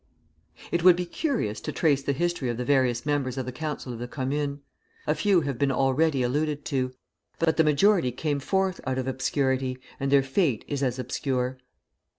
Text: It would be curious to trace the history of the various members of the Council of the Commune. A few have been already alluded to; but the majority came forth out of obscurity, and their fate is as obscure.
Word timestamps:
It 0.71 0.83
would 0.83 0.95
be 0.95 1.05
curious 1.05 1.61
to 1.61 1.71
trace 1.71 2.01
the 2.01 2.11
history 2.11 2.49
of 2.49 2.57
the 2.57 2.65
various 2.65 3.05
members 3.05 3.37
of 3.37 3.45
the 3.45 3.51
Council 3.51 3.93
of 3.93 3.99
the 3.99 4.07
Commune. 4.07 4.61
A 5.05 5.13
few 5.13 5.41
have 5.41 5.59
been 5.59 5.71
already 5.71 6.23
alluded 6.23 6.65
to; 6.65 6.95
but 7.37 7.55
the 7.57 7.63
majority 7.63 8.11
came 8.11 8.39
forth 8.39 8.81
out 8.87 8.97
of 8.97 9.07
obscurity, 9.07 9.77
and 9.99 10.11
their 10.11 10.23
fate 10.23 10.65
is 10.67 10.81
as 10.81 10.97
obscure. 10.97 11.59